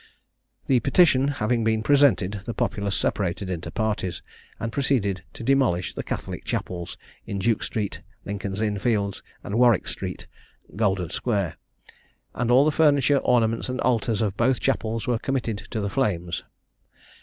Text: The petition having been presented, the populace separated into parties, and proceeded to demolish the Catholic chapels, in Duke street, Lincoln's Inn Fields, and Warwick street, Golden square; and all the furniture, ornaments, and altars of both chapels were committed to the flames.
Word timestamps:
The 0.65 0.79
petition 0.79 1.27
having 1.27 1.63
been 1.63 1.83
presented, 1.83 2.41
the 2.45 2.55
populace 2.55 2.95
separated 2.95 3.51
into 3.51 3.69
parties, 3.69 4.23
and 4.59 4.71
proceeded 4.71 5.21
to 5.33 5.43
demolish 5.43 5.93
the 5.93 6.01
Catholic 6.01 6.43
chapels, 6.43 6.97
in 7.27 7.37
Duke 7.37 7.61
street, 7.61 8.01
Lincoln's 8.25 8.61
Inn 8.61 8.79
Fields, 8.79 9.21
and 9.43 9.59
Warwick 9.59 9.87
street, 9.87 10.25
Golden 10.75 11.11
square; 11.11 11.55
and 12.33 12.49
all 12.49 12.65
the 12.65 12.71
furniture, 12.71 13.17
ornaments, 13.19 13.69
and 13.69 13.79
altars 13.81 14.23
of 14.23 14.35
both 14.35 14.59
chapels 14.59 15.05
were 15.05 15.19
committed 15.19 15.67
to 15.69 15.79
the 15.79 15.87
flames. 15.91 16.41